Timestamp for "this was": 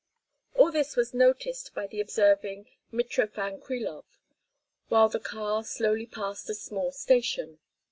0.71-1.13